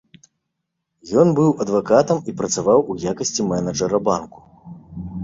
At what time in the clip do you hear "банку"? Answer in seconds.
4.09-4.39